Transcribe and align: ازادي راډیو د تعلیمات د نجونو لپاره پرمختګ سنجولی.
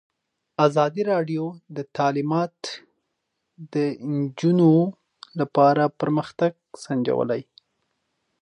ازادي 0.65 1.01
راډیو 1.11 1.43
د 1.75 1.77
تعلیمات 1.97 2.55
د 3.73 3.75
نجونو 4.17 4.71
لپاره 5.39 5.83
پرمختګ 5.99 6.51
سنجولی. 6.83 7.41